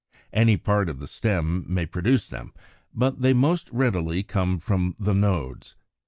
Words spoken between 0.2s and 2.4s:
Any part of the stem may produce